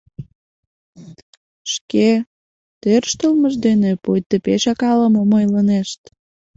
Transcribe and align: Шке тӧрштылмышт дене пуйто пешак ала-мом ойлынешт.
Шке 1.73 2.09
тӧрштылмышт 2.81 3.59
дене 3.67 3.91
пуйто 4.03 4.35
пешак 4.45 4.79
ала-мом 4.91 5.29
ойлынешт. 5.37 6.01